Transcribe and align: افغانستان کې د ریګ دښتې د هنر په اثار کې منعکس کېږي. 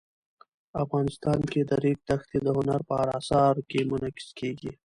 افغانستان 0.83 1.39
کې 1.51 1.61
د 1.69 1.71
ریګ 1.83 1.99
دښتې 2.09 2.37
د 2.43 2.47
هنر 2.57 2.81
په 2.89 2.95
اثار 3.17 3.55
کې 3.69 3.79
منعکس 3.89 4.27
کېږي. 4.39 4.71